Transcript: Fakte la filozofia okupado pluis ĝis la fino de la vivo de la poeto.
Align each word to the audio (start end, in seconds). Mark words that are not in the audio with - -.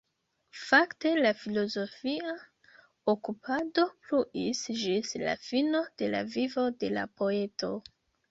Fakte 0.59 1.09
la 1.23 1.31
filozofia 1.41 2.31
okupado 3.13 3.85
pluis 4.07 4.63
ĝis 4.85 5.13
la 5.27 5.35
fino 5.49 5.83
de 6.03 6.09
la 6.15 6.23
vivo 6.37 6.67
de 6.85 6.93
la 6.97 7.05
poeto. 7.21 7.71